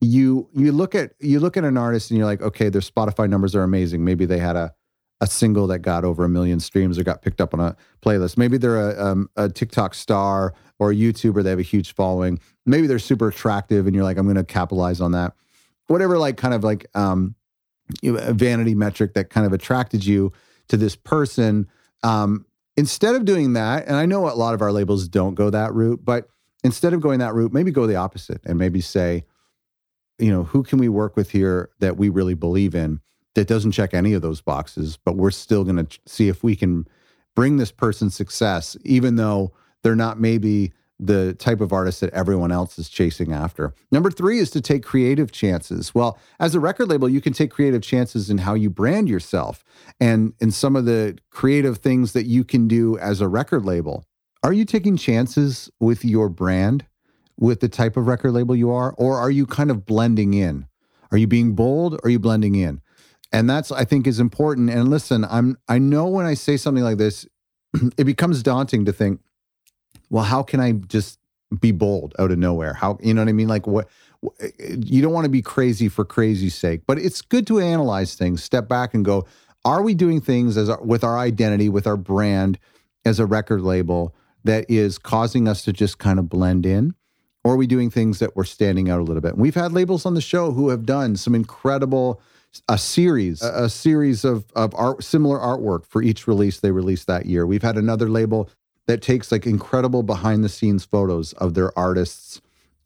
you 0.02 0.50
you 0.54 0.72
look 0.72 0.96
at 0.96 1.14
you 1.20 1.40
look 1.40 1.58
at 1.58 1.64
an 1.64 1.78
artist 1.78 2.12
and 2.12 2.18
you're 2.18 2.28
like, 2.28 2.42
okay, 2.42 2.70
their 2.70 2.82
Spotify 2.82 3.30
numbers 3.30 3.56
are 3.56 3.64
amazing. 3.64 4.04
Maybe 4.04 4.26
they 4.26 4.40
had 4.40 4.56
a 4.56 4.74
a 5.22 5.28
single 5.28 5.68
that 5.68 5.80
got 5.80 6.04
over 6.04 6.26
a 6.26 6.30
million 6.30 6.60
streams 6.60 6.98
or 6.98 7.04
got 7.04 7.22
picked 7.22 7.40
up 7.40 7.54
on 7.54 7.60
a 7.60 7.76
playlist. 8.02 8.38
Maybe 8.38 8.58
they're 8.58 8.90
a, 8.92 9.06
um, 9.06 9.30
a 9.38 9.48
TikTok 9.48 9.94
star 9.94 10.54
or 10.80 10.92
a 10.92 10.96
YouTuber. 10.96 11.44
They 11.44 11.52
have 11.52 11.60
a 11.60 11.64
huge 11.64 11.94
following. 11.94 12.40
Maybe 12.66 12.88
they're 12.88 13.00
super 13.00 13.28
attractive, 13.28 13.86
and 13.86 13.96
you're 13.96 14.04
like, 14.04 14.18
I'm 14.18 14.26
going 14.26 14.36
to 14.36 14.44
capitalize 14.44 15.00
on 15.00 15.12
that. 15.12 15.34
Whatever, 15.88 16.18
like 16.18 16.38
kind 16.38 16.54
of 16.54 16.64
like 16.64 16.88
um, 16.96 17.36
you 18.02 18.14
know, 18.14 18.20
a 18.20 18.34
vanity 18.34 18.74
metric 18.74 19.14
that 19.14 19.30
kind 19.30 19.46
of 19.46 19.54
attracted 19.54 20.06
you 20.06 20.34
to 20.70 20.78
this 20.78 20.96
person. 20.96 21.68
Um, 22.04 22.46
instead 22.76 23.16
of 23.16 23.26
doing 23.26 23.54
that, 23.54 23.86
and 23.88 23.96
I 23.96 24.08
know 24.08 24.28
a 24.28 24.34
lot 24.34 24.56
of 24.56 24.62
our 24.62 24.72
labels 24.72 25.08
don't 25.08 25.36
go 25.36 25.52
that 25.52 25.74
route, 25.74 26.04
but 26.04 26.30
instead 26.64 26.94
of 26.94 27.02
going 27.02 27.20
that 27.20 27.34
route, 27.36 27.54
maybe 27.54 27.72
go 27.72 27.86
the 27.86 27.96
opposite 27.96 28.42
and 28.46 28.58
maybe 28.58 28.82
say, 28.82 29.26
you 30.18 30.32
know, 30.32 30.44
who 30.44 30.64
can 30.64 30.80
we 30.80 30.90
work 30.90 31.16
with 31.16 31.32
here 31.32 31.70
that 31.80 31.98
we 31.98 32.10
really 32.10 32.36
believe 32.36 32.74
in 32.74 33.02
that 33.36 33.48
doesn't 33.48 33.72
check 33.72 33.94
any 33.94 34.14
of 34.14 34.22
those 34.22 34.42
boxes, 34.42 34.98
but 34.98 35.16
we're 35.16 35.32
still 35.32 35.64
going 35.64 35.86
to 35.86 36.00
see 36.06 36.28
if 36.28 36.44
we 36.44 36.56
can 36.56 36.88
bring 37.36 37.58
this 37.58 37.72
person 37.72 38.10
success, 38.10 38.76
even 38.84 39.16
though 39.16 39.54
they're 39.84 39.96
not 39.96 40.20
maybe 40.20 40.74
the 41.02 41.34
type 41.34 41.62
of 41.62 41.74
artist 41.74 42.02
that 42.02 42.14
everyone 42.14 42.52
else 42.52 42.78
is 42.78 42.88
chasing 42.88 43.34
after. 43.34 43.74
Number 43.92 44.12
three 44.12 44.38
is 44.38 44.52
to 44.52 44.62
take 44.62 44.84
creative 44.84 45.32
chances. 45.32 45.96
Well, 45.96 46.20
as 46.40 46.54
a 46.54 46.60
record 46.60 46.90
label, 46.90 47.10
you 47.10 47.22
can 47.22 47.34
take 47.34 47.50
creative 47.50 47.82
chances 47.82 48.30
in 48.30 48.38
how 48.38 48.54
you 48.54 48.70
brand 48.70 49.10
yourself 49.10 49.64
and 50.00 50.34
in 50.40 50.52
some 50.52 50.76
of 50.76 50.86
the 50.86 51.18
creative 51.32 51.80
things 51.80 52.14
that 52.14 52.28
you 52.28 52.44
can 52.44 52.68
do 52.68 53.00
as 53.00 53.20
a 53.20 53.28
record 53.28 53.66
label. 53.66 54.06
Are 54.44 54.54
you 54.54 54.64
taking 54.64 54.96
chances 54.96 55.72
with 55.80 56.06
your 56.06 56.30
brand, 56.30 56.86
with 57.38 57.62
the 57.62 57.70
type 57.70 57.98
of 57.98 58.06
record 58.06 58.34
label 58.34 58.56
you 58.56 58.70
are, 58.70 58.94
or 58.98 59.18
are 59.18 59.32
you 59.32 59.48
kind 59.48 59.72
of 59.72 59.86
blending 59.86 60.36
in? 60.36 60.68
Are 61.12 61.18
you 61.18 61.28
being 61.28 61.54
bold 61.56 61.96
or 61.96 62.00
are 62.04 62.10
you 62.10 62.20
blending 62.20 62.56
in? 62.56 62.81
And 63.32 63.50
that's 63.50 63.72
I 63.72 63.86
think 63.86 64.08
is 64.08 64.20
important. 64.20 64.70
And 64.70 64.90
listen, 64.90 65.26
I'm 65.26 65.58
I 65.68 65.80
know 65.80 66.08
when 66.08 66.26
I 66.26 66.34
say 66.34 66.58
something 66.58 66.84
like 66.84 66.98
this, 66.98 67.26
it 67.98 68.04
becomes 68.04 68.44
daunting 68.44 68.86
to 68.86 68.94
think, 68.94 69.22
well, 70.10 70.24
how 70.24 70.44
can 70.44 70.60
I 70.60 70.74
just 70.74 71.20
be 71.60 71.72
bold 71.72 72.14
out 72.20 72.32
of 72.32 72.38
nowhere? 72.38 72.74
How, 72.74 72.98
you 73.02 73.14
know 73.14 73.22
what 73.22 73.30
I 73.30 73.34
mean? 73.34 73.48
Like, 73.48 73.68
what, 73.68 73.88
eh, 74.40 74.50
eh, 74.60 74.76
you 74.78 75.02
don't 75.02 75.14
want 75.14 75.26
to 75.26 75.30
be 75.30 75.42
crazy 75.42 75.90
for 75.90 76.06
crazy's 76.06 76.56
sake, 76.56 76.82
but 76.88 76.98
it's 76.98 77.22
good 77.22 77.48
to 77.48 77.60
analyze 77.60 78.16
things, 78.16 78.44
step 78.44 78.68
back 78.68 78.94
and 78.94 79.04
go, 79.04 79.26
are 79.66 79.82
we 79.82 79.94
doing 79.94 80.22
things 80.22 80.58
as 80.58 80.70
our, 80.70 80.82
with 80.82 81.04
our 81.04 81.18
identity, 81.18 81.70
with 81.70 81.88
our 81.88 81.98
brand 81.98 82.58
as 83.06 83.20
a 83.20 83.26
record 83.26 83.62
label 83.62 84.16
that 84.44 84.66
is 84.70 84.98
causing 84.98 85.48
us 85.48 85.64
to 85.64 85.74
just 85.74 85.98
kind 85.98 86.20
of 86.20 86.30
blend 86.30 86.66
in? 86.66 86.94
Or 87.44 87.54
are 87.54 87.58
we 87.58 87.68
doing 87.68 87.90
things 87.90 88.20
that 88.20 88.36
we're 88.36 88.44
standing 88.44 88.90
out 88.90 89.00
a 89.00 89.04
little 89.04 89.22
bit? 89.22 89.34
And 89.34 89.42
we've 89.42 89.56
had 89.56 89.72
labels 89.72 90.06
on 90.06 90.14
the 90.14 90.22
show 90.22 90.52
who 90.52 90.70
have 90.70 90.86
done 90.86 91.16
some 91.16 91.34
incredible 91.34 92.22
a 92.68 92.78
series, 92.78 93.42
a, 93.42 93.70
series 93.70 94.24
of 94.26 94.46
of 94.56 94.74
art, 94.76 95.04
similar 95.04 95.40
artwork 95.40 95.86
for 95.86 96.02
each 96.02 96.28
release 96.28 96.60
they 96.60 96.72
released 96.72 97.08
that 97.08 97.26
year. 97.26 97.46
We've 97.46 97.62
had 97.62 97.78
another 97.78 98.10
label 98.10 98.50
that 98.88 99.02
takes 99.02 99.32
like 99.32 99.46
incredible 99.46 100.04
behind 100.04 100.44
the 100.44 100.50
scenes 100.50 100.84
photos 100.84 101.34
of 101.34 101.54
their 101.54 101.78
artists 101.78 102.42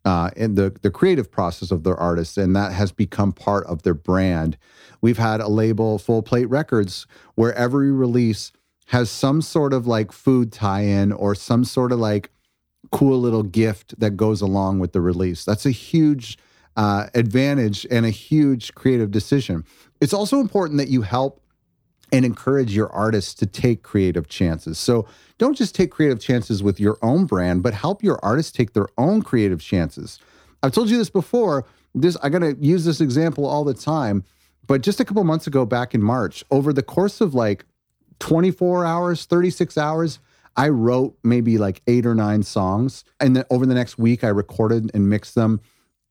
uh, 0.05 0.29
and 0.37 0.55
the 0.55 0.75
the 0.81 0.91
creative 0.91 1.31
process 1.31 1.71
of 1.71 1.83
their 1.83 1.97
artists, 1.97 2.37
and 2.37 2.55
that 2.55 2.71
has 2.73 2.91
become 2.91 3.31
part 3.31 3.65
of 3.65 3.81
their 3.81 3.95
brand. 3.95 4.57
We've 5.01 5.17
had 5.17 5.41
a 5.41 5.47
label, 5.47 5.97
Full 5.97 6.21
Plate 6.21 6.49
Records, 6.49 7.07
where 7.33 7.53
every 7.53 7.91
release 7.91 8.51
has 8.87 9.09
some 9.09 9.41
sort 9.41 9.73
of 9.73 9.87
like 9.87 10.11
food 10.11 10.51
tie-in 10.51 11.11
or 11.11 11.33
some 11.33 11.63
sort 11.65 11.91
of 11.91 11.99
like 11.99 12.29
cool 12.91 13.19
little 13.19 13.43
gift 13.43 13.99
that 13.99 14.11
goes 14.11 14.41
along 14.41 14.77
with 14.77 14.93
the 14.93 15.01
release. 15.01 15.43
That's 15.43 15.65
a 15.65 15.71
huge 15.71 16.37
uh, 16.75 17.07
advantage 17.13 17.85
and 17.89 18.05
a 18.05 18.09
huge 18.09 18.73
creative 18.75 19.11
decision. 19.11 19.63
It's 20.01 20.13
also 20.13 20.39
important 20.39 20.77
that 20.79 20.89
you 20.89 21.01
help 21.01 21.41
and 22.11 22.25
encourage 22.25 22.75
your 22.75 22.91
artists 22.91 23.33
to 23.33 23.45
take 23.45 23.83
creative 23.83 24.27
chances. 24.27 24.77
So 24.77 25.07
don't 25.37 25.55
just 25.55 25.73
take 25.75 25.91
creative 25.91 26.19
chances 26.19 26.61
with 26.61 26.79
your 26.79 26.97
own 27.01 27.25
brand, 27.25 27.63
but 27.63 27.73
help 27.73 28.03
your 28.03 28.19
artists 28.23 28.51
take 28.51 28.73
their 28.73 28.87
own 28.97 29.21
creative 29.21 29.61
chances. 29.61 30.19
I've 30.61 30.71
told 30.71 30.89
you 30.89 30.97
this 30.97 31.09
before. 31.09 31.65
This 31.93 32.17
I'm 32.21 32.31
to 32.33 32.55
use 32.59 32.85
this 32.85 33.01
example 33.01 33.45
all 33.45 33.63
the 33.63 33.73
time, 33.73 34.23
but 34.67 34.81
just 34.81 34.99
a 34.99 35.05
couple 35.05 35.23
months 35.23 35.47
ago 35.47 35.65
back 35.65 35.95
in 35.95 36.01
March, 36.01 36.43
over 36.51 36.73
the 36.73 36.83
course 36.83 37.21
of 37.21 37.33
like 37.33 37.65
24 38.19 38.85
hours, 38.85 39.25
36 39.25 39.77
hours, 39.77 40.19
I 40.57 40.69
wrote 40.69 41.17
maybe 41.23 41.57
like 41.57 41.81
8 41.87 42.05
or 42.05 42.15
9 42.15 42.43
songs 42.43 43.03
and 43.19 43.35
then 43.35 43.45
over 43.49 43.65
the 43.65 43.73
next 43.73 43.97
week 43.97 44.23
I 44.23 44.29
recorded 44.29 44.91
and 44.93 45.09
mixed 45.09 45.35
them 45.35 45.61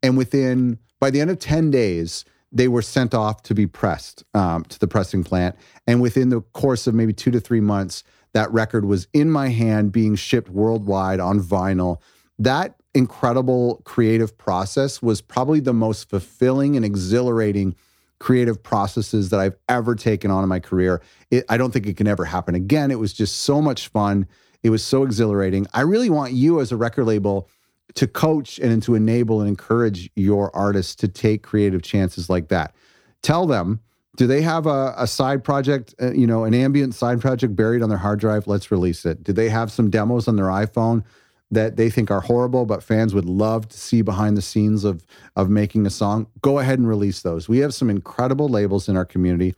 and 0.04 0.18
within 0.18 0.78
by 1.00 1.11
the 1.11 1.20
end 1.20 1.30
of 1.30 1.38
10 1.38 1.70
days 1.70 2.25
they 2.52 2.68
were 2.68 2.82
sent 2.82 3.14
off 3.14 3.42
to 3.42 3.54
be 3.54 3.66
pressed 3.66 4.23
um, 4.34 4.62
to 4.66 4.78
the 4.78 4.87
pressing 4.87 5.25
plant. 5.25 5.56
And 5.88 6.00
within 6.00 6.28
the 6.28 6.40
course 6.40 6.87
of 6.87 6.94
maybe 6.94 7.12
two 7.12 7.32
to 7.32 7.40
three 7.40 7.61
months, 7.61 8.04
that 8.32 8.52
record 8.52 8.84
was 8.84 9.08
in 9.12 9.28
my 9.28 9.49
hand 9.49 9.90
being 9.90 10.14
shipped 10.14 10.50
worldwide 10.50 11.18
on 11.18 11.40
vinyl. 11.40 12.00
That 12.38 12.76
incredible 12.94 13.82
creative 13.84 14.38
process 14.38 15.02
was 15.02 15.20
probably 15.20 15.58
the 15.58 15.73
most 15.73 16.08
fulfilling 16.08 16.76
and 16.76 16.84
exhilarating 16.84 17.75
creative 18.20 18.62
processes 18.62 19.30
that 19.30 19.40
I've 19.40 19.56
ever 19.68 19.96
taken 19.96 20.30
on 20.30 20.44
in 20.44 20.49
my 20.49 20.61
career. 20.61 21.02
It, 21.32 21.44
I 21.49 21.56
don't 21.56 21.73
think 21.73 21.87
it 21.87 21.96
can 21.96 22.06
ever 22.06 22.25
happen 22.25 22.54
again. 22.54 22.92
It 22.92 23.00
was 23.00 23.12
just 23.12 23.42
so 23.42 23.61
much 23.61 23.88
fun. 23.88 24.28
It 24.62 24.70
was 24.70 24.84
so 24.84 25.02
exhilarating. 25.02 25.66
I 25.75 25.80
really 25.80 26.08
want 26.08 26.32
you 26.34 26.61
as 26.61 26.70
a 26.70 26.76
record 26.76 27.04
label 27.04 27.49
to 27.95 28.07
coach 28.07 28.59
and 28.59 28.83
to 28.83 28.95
enable 28.95 29.41
and 29.41 29.49
encourage 29.49 30.11
your 30.17 30.55
artists 30.57 30.95
to 30.97 31.09
take 31.09 31.43
creative 31.43 31.83
chances 31.83 32.29
like 32.29 32.49
that. 32.49 32.75
tell 33.23 33.47
them 33.47 33.81
do 34.17 34.29
they 34.29 34.43
have 34.43 34.67
a, 34.67 34.95
a 34.97 35.09
side 35.09 35.43
project, 35.43 35.93
uh, 36.00 36.12
you 36.12 36.26
know, 36.26 36.45
an 36.45 36.55
ambient 36.55 36.95
side 36.95 37.21
project 37.21 37.57
buried 37.57 37.83
on 37.83 37.88
their 37.88 37.99
hard 37.99 38.21
drive? 38.21 38.47
Let's 38.47 38.71
release 38.71 39.05
it. 39.05 39.25
Do 39.25 39.33
they 39.33 39.49
have 39.49 39.73
some 39.73 39.91
demos 39.91 40.29
on 40.29 40.37
their 40.37 40.47
iPhone 40.47 41.03
that 41.50 41.76
they 41.76 41.91
think 41.91 42.12
are 42.12 42.21
horrible, 42.21 42.64
but 42.64 42.83
fans 42.83 43.12
would 43.12 43.25
love 43.25 43.69
to 43.69 43.79
see 43.79 44.03
behind 44.03 44.37
the 44.37 44.43
scenes 44.43 44.85
of 44.85 45.05
of 45.35 45.50
making 45.50 45.85
a 45.85 45.91
song? 45.91 46.29
Go 46.43 46.61
ahead 46.61 46.79
and 46.79 46.88
release 46.88 47.23
those. 47.23 47.49
We 47.49 47.59
have 47.59 47.75
some 47.75 47.91
incredible 47.91 48.49
labels 48.49 48.88
in 48.88 48.97
our 48.97 49.05
community 49.05 49.55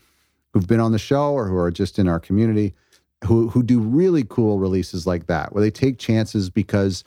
who've 0.53 0.67
been 0.67 0.81
on 0.81 0.93
the 0.93 0.99
show 0.99 1.33
or 1.35 1.49
who 1.49 1.57
are 1.59 1.71
just 1.71 1.99
in 1.99 2.09
our 2.09 2.21
community 2.21 2.75
who 3.25 3.49
who 3.49 3.63
do 3.63 3.81
really 3.81 4.25
cool 4.25 4.59
releases 4.59 5.07
like 5.07 5.27
that, 5.27 5.53
where 5.53 5.63
they 5.63 5.71
take 5.71 5.99
chances 5.99 6.51
because 6.51 7.05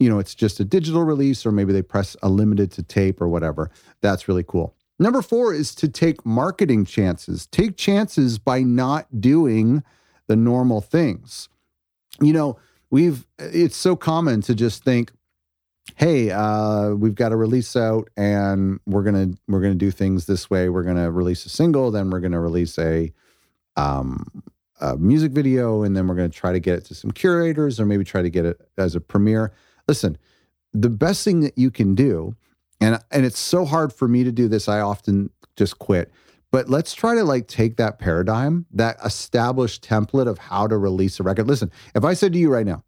you 0.00 0.08
know 0.08 0.18
it's 0.18 0.34
just 0.34 0.58
a 0.58 0.64
digital 0.64 1.04
release 1.04 1.46
or 1.46 1.52
maybe 1.52 1.72
they 1.72 1.82
press 1.82 2.16
a 2.22 2.28
limited 2.28 2.72
to 2.72 2.82
tape 2.82 3.20
or 3.20 3.28
whatever. 3.28 3.70
That's 4.00 4.26
really 4.26 4.42
cool. 4.42 4.74
Number 5.00 5.22
four 5.22 5.54
is 5.54 5.74
to 5.76 5.88
take 5.88 6.26
marketing 6.26 6.84
chances. 6.84 7.46
Take 7.46 7.78
chances 7.78 8.38
by 8.38 8.62
not 8.62 9.20
doing 9.20 9.82
the 10.26 10.36
normal 10.36 10.82
things. 10.82 11.48
You 12.20 12.34
know, 12.34 12.58
we've, 12.90 13.26
it's 13.38 13.78
so 13.78 13.96
common 13.96 14.42
to 14.42 14.54
just 14.54 14.84
think, 14.84 15.10
hey, 15.96 16.30
uh, 16.30 16.90
we've 16.90 17.14
got 17.14 17.32
a 17.32 17.36
release 17.36 17.76
out 17.76 18.10
and 18.14 18.78
we're 18.84 19.02
to, 19.04 19.38
we're 19.48 19.62
to 19.62 19.74
do 19.74 19.90
things 19.90 20.26
this 20.26 20.50
way. 20.50 20.68
We're 20.68 20.84
to 20.84 21.10
release 21.10 21.46
a 21.46 21.48
single, 21.48 21.90
then 21.90 22.10
we're 22.10 22.20
to 22.20 22.38
release 22.38 22.78
a, 22.78 23.10
um, 23.76 24.42
a 24.82 24.98
music 24.98 25.32
video, 25.32 25.82
and 25.82 25.96
then 25.96 26.08
we're 26.08 26.14
to 26.16 26.28
try 26.28 26.52
to 26.52 26.60
get 26.60 26.76
it 26.76 26.84
to 26.86 26.94
some 26.94 27.10
curators 27.10 27.80
or 27.80 27.86
maybe 27.86 28.04
try 28.04 28.20
to 28.20 28.30
get 28.30 28.44
it 28.44 28.60
as 28.76 28.94
a 28.94 29.00
premiere. 29.00 29.52
Listen, 29.90 30.16
the 30.72 30.88
best 30.88 31.24
thing 31.24 31.40
that 31.40 31.58
you 31.58 31.68
can 31.68 31.96
do 31.96 32.36
and 32.80 33.02
and 33.10 33.26
it's 33.26 33.40
so 33.40 33.64
hard 33.64 33.92
for 33.92 34.06
me 34.06 34.22
to 34.22 34.30
do 34.30 34.46
this 34.46 34.68
i 34.68 34.78
often 34.78 35.28
just 35.56 35.80
quit 35.80 36.12
but 36.52 36.68
let's 36.68 36.94
try 36.94 37.16
to 37.16 37.24
like 37.24 37.48
take 37.48 37.76
that 37.76 37.98
paradigm 37.98 38.66
that 38.72 38.96
established 39.04 39.84
template 39.84 40.28
of 40.28 40.36
how 40.38 40.66
to 40.66 40.76
release 40.76 41.18
a 41.18 41.24
record. 41.24 41.48
Listen 41.48 41.72
if 41.96 42.04
i 42.04 42.14
said 42.14 42.32
to 42.32 42.38
you 42.38 42.52
right 42.52 42.66
now 42.66 42.84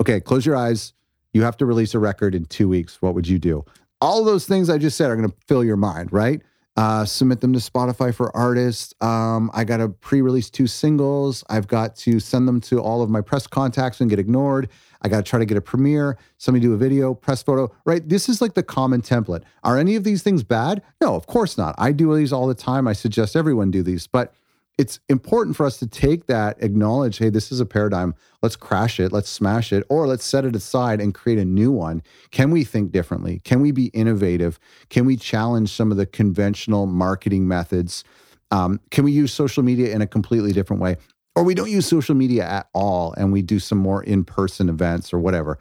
okay 0.00 0.18
close 0.18 0.46
your 0.46 0.56
eyes 0.56 0.94
you 1.34 1.42
have 1.42 1.58
to 1.58 1.66
release 1.66 1.94
a 1.94 1.98
record 1.98 2.34
in 2.34 2.46
two 2.46 2.68
weeks 2.68 3.02
what 3.02 3.14
would 3.14 3.28
you 3.28 3.38
do? 3.38 3.62
All 4.00 4.24
those 4.24 4.46
things 4.46 4.70
i 4.70 4.78
just 4.78 4.96
said 4.96 5.10
are 5.10 5.16
going 5.16 5.28
to 5.28 5.36
fill 5.46 5.62
your 5.62 5.76
mind 5.76 6.10
right 6.10 6.40
uh, 6.80 7.04
submit 7.04 7.42
them 7.42 7.52
to 7.52 7.58
Spotify 7.58 8.14
for 8.14 8.34
artists. 8.34 8.94
Um, 9.02 9.50
I 9.52 9.64
got 9.64 9.76
to 9.78 9.90
pre 9.90 10.22
release 10.22 10.48
two 10.48 10.66
singles. 10.66 11.44
I've 11.50 11.68
got 11.68 11.94
to 11.96 12.18
send 12.18 12.48
them 12.48 12.58
to 12.62 12.80
all 12.80 13.02
of 13.02 13.10
my 13.10 13.20
press 13.20 13.46
contacts 13.46 14.00
and 14.00 14.08
get 14.08 14.18
ignored. 14.18 14.70
I 15.02 15.08
got 15.08 15.18
to 15.18 15.22
try 15.22 15.38
to 15.38 15.44
get 15.44 15.58
a 15.58 15.60
premiere, 15.60 16.16
somebody 16.38 16.64
do 16.64 16.72
a 16.72 16.78
video, 16.78 17.12
press 17.12 17.42
photo, 17.42 17.70
right? 17.84 18.06
This 18.08 18.30
is 18.30 18.40
like 18.40 18.54
the 18.54 18.62
common 18.62 19.02
template. 19.02 19.42
Are 19.62 19.76
any 19.76 19.94
of 19.94 20.04
these 20.04 20.22
things 20.22 20.42
bad? 20.42 20.82
No, 21.02 21.14
of 21.14 21.26
course 21.26 21.58
not. 21.58 21.74
I 21.76 21.92
do 21.92 22.16
these 22.16 22.32
all 22.32 22.46
the 22.46 22.54
time. 22.54 22.88
I 22.88 22.94
suggest 22.94 23.36
everyone 23.36 23.70
do 23.70 23.82
these, 23.82 24.06
but 24.06 24.32
it's 24.80 24.98
important 25.10 25.58
for 25.58 25.66
us 25.66 25.76
to 25.76 25.86
take 25.86 26.26
that, 26.28 26.56
acknowledge, 26.62 27.18
hey, 27.18 27.28
this 27.28 27.52
is 27.52 27.60
a 27.60 27.66
paradigm. 27.66 28.14
Let's 28.40 28.56
crash 28.56 28.98
it, 28.98 29.12
let's 29.12 29.28
smash 29.28 29.74
it, 29.74 29.84
or 29.90 30.06
let's 30.06 30.24
set 30.24 30.46
it 30.46 30.56
aside 30.56 31.02
and 31.02 31.14
create 31.14 31.38
a 31.38 31.44
new 31.44 31.70
one. 31.70 32.02
Can 32.30 32.50
we 32.50 32.64
think 32.64 32.90
differently? 32.90 33.42
Can 33.44 33.60
we 33.60 33.72
be 33.72 33.88
innovative? 33.88 34.58
Can 34.88 35.04
we 35.04 35.18
challenge 35.18 35.68
some 35.70 35.90
of 35.90 35.98
the 35.98 36.06
conventional 36.06 36.86
marketing 36.86 37.46
methods? 37.46 38.04
Um, 38.52 38.80
can 38.90 39.04
we 39.04 39.12
use 39.12 39.34
social 39.34 39.62
media 39.62 39.94
in 39.94 40.00
a 40.00 40.06
completely 40.06 40.50
different 40.50 40.80
way? 40.80 40.96
Or 41.36 41.44
we 41.44 41.54
don't 41.54 41.70
use 41.70 41.84
social 41.84 42.14
media 42.14 42.44
at 42.44 42.70
all 42.72 43.12
and 43.18 43.34
we 43.34 43.42
do 43.42 43.58
some 43.58 43.76
more 43.76 44.02
in 44.02 44.24
person 44.24 44.70
events 44.70 45.12
or 45.12 45.18
whatever. 45.18 45.58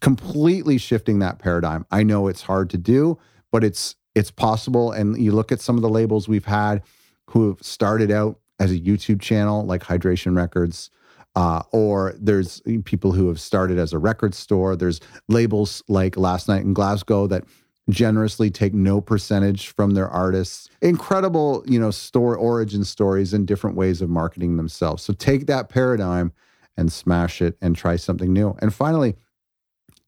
Completely 0.00 0.78
shifting 0.78 1.18
that 1.18 1.38
paradigm. 1.38 1.84
I 1.90 2.02
know 2.02 2.28
it's 2.28 2.40
hard 2.40 2.70
to 2.70 2.78
do, 2.78 3.18
but 3.52 3.62
it's 3.62 3.94
it's 4.14 4.30
possible. 4.30 4.90
And 4.90 5.20
you 5.20 5.32
look 5.32 5.52
at 5.52 5.60
some 5.60 5.76
of 5.76 5.82
the 5.82 5.90
labels 5.90 6.28
we've 6.28 6.46
had 6.46 6.82
who 7.28 7.48
have 7.48 7.62
started 7.62 8.10
out 8.10 8.38
as 8.58 8.70
a 8.70 8.78
YouTube 8.78 9.20
channel 9.20 9.64
like 9.64 9.82
Hydration 9.82 10.36
Records. 10.36 10.90
Uh, 11.36 11.62
or 11.72 12.14
there's 12.16 12.62
people 12.84 13.10
who 13.10 13.26
have 13.26 13.40
started 13.40 13.76
as 13.76 13.92
a 13.92 13.98
record 13.98 14.34
store. 14.34 14.76
There's 14.76 15.00
labels 15.28 15.82
like 15.88 16.16
Last 16.16 16.46
Night 16.46 16.62
in 16.62 16.72
Glasgow 16.72 17.26
that 17.26 17.42
generously 17.90 18.50
take 18.50 18.72
no 18.72 19.00
percentage 19.00 19.68
from 19.68 19.90
their 19.90 20.08
artists. 20.08 20.68
Incredible, 20.80 21.64
you 21.66 21.78
know, 21.78 21.90
store 21.90 22.36
origin 22.36 22.84
stories 22.84 23.34
and 23.34 23.46
different 23.46 23.76
ways 23.76 24.00
of 24.00 24.08
marketing 24.08 24.56
themselves. 24.56 25.02
So 25.02 25.12
take 25.12 25.46
that 25.46 25.68
paradigm 25.68 26.32
and 26.76 26.92
smash 26.92 27.42
it 27.42 27.56
and 27.60 27.76
try 27.76 27.96
something 27.96 28.32
new. 28.32 28.56
And 28.60 28.72
finally, 28.72 29.16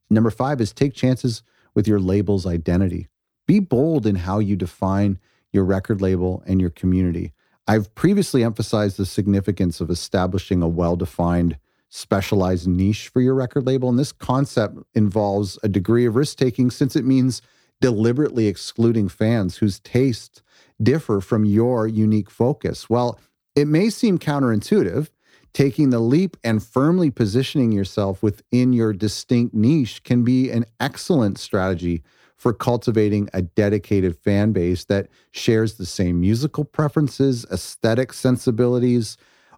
number 0.08 0.30
five 0.30 0.60
is 0.60 0.72
take 0.72 0.94
chances 0.94 1.42
with 1.74 1.86
your 1.86 2.00
label's 2.00 2.46
identity. 2.46 3.08
Be 3.46 3.60
bold 3.60 4.06
in 4.06 4.16
how 4.16 4.38
you 4.38 4.56
define 4.56 5.18
your 5.52 5.64
record 5.64 6.00
label 6.00 6.42
and 6.46 6.60
your 6.60 6.70
community. 6.70 7.32
I've 7.68 7.92
previously 7.94 8.44
emphasized 8.44 8.96
the 8.96 9.06
significance 9.06 9.80
of 9.80 9.90
establishing 9.90 10.62
a 10.62 10.68
well 10.68 10.96
defined, 10.96 11.58
specialized 11.88 12.68
niche 12.68 13.08
for 13.08 13.20
your 13.20 13.34
record 13.34 13.66
label. 13.66 13.88
And 13.88 13.98
this 13.98 14.12
concept 14.12 14.78
involves 14.94 15.58
a 15.62 15.68
degree 15.68 16.06
of 16.06 16.16
risk 16.16 16.38
taking 16.38 16.70
since 16.70 16.94
it 16.94 17.04
means 17.04 17.42
deliberately 17.80 18.46
excluding 18.46 19.08
fans 19.08 19.56
whose 19.56 19.80
tastes 19.80 20.42
differ 20.82 21.20
from 21.20 21.44
your 21.44 21.86
unique 21.86 22.30
focus. 22.30 22.88
Well, 22.88 23.18
it 23.54 23.66
may 23.66 23.90
seem 23.90 24.18
counterintuitive. 24.18 25.08
Taking 25.52 25.88
the 25.88 26.00
leap 26.00 26.36
and 26.44 26.62
firmly 26.62 27.10
positioning 27.10 27.72
yourself 27.72 28.22
within 28.22 28.74
your 28.74 28.92
distinct 28.92 29.54
niche 29.54 30.02
can 30.04 30.22
be 30.22 30.50
an 30.50 30.66
excellent 30.78 31.38
strategy 31.38 32.02
for 32.36 32.52
cultivating 32.52 33.28
a 33.32 33.42
dedicated 33.42 34.16
fan 34.16 34.52
base 34.52 34.84
that 34.84 35.08
shares 35.30 35.74
the 35.74 35.86
same 35.86 36.20
musical 36.20 36.64
preferences, 36.64 37.46
aesthetic 37.50 38.12
sensibilities, 38.12 39.16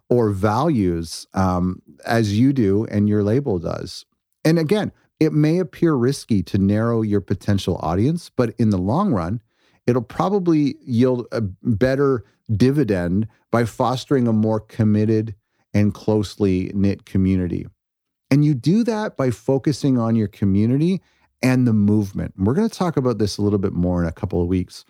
or 0.09 0.31
values 0.31 1.27
um, 1.33 1.81
as 2.05 2.37
you 2.37 2.51
do 2.51 2.85
and 2.85 3.07
your 3.07 3.23
label 3.23 3.59
does. 3.59 4.05
And 4.43 4.57
again, 4.57 4.91
it 5.19 5.33
may 5.33 5.59
appear 5.59 5.93
risky 5.93 6.41
to 6.43 6.57
narrow 6.57 7.01
your 7.01 7.21
potential 7.21 7.77
audience, 7.81 8.31
but 8.35 8.55
in 8.57 8.69
the 8.69 8.77
long 8.77 9.11
run, 9.11 9.41
it'll 9.85 10.01
probably 10.01 10.75
yield 10.81 11.27
a 11.31 11.41
better 11.41 12.23
dividend 12.55 13.27
by 13.51 13.65
fostering 13.65 14.27
a 14.27 14.33
more 14.33 14.59
committed 14.59 15.35
and 15.73 15.93
closely 15.93 16.71
knit 16.73 17.05
community. 17.05 17.67
And 18.31 18.45
you 18.45 18.53
do 18.53 18.83
that 18.85 19.17
by 19.17 19.31
focusing 19.31 19.97
on 19.97 20.15
your 20.15 20.27
community 20.27 21.01
and 21.41 21.67
the 21.67 21.73
movement. 21.73 22.33
We're 22.37 22.53
going 22.53 22.69
to 22.69 22.77
talk 22.77 22.97
about 22.97 23.17
this 23.17 23.37
a 23.37 23.41
little 23.41 23.59
bit 23.59 23.73
more 23.73 24.01
in 24.01 24.07
a 24.07 24.13
couple 24.13 24.41
of 24.41 24.47
weeks. 24.47 24.85